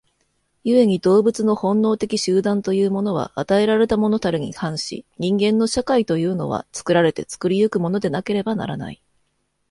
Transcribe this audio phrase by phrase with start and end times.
[0.63, 9.01] 故に動物の本能的集団というものは与えられたものたるに反し、人間の社会というのは作られて作り行くものでなければならない。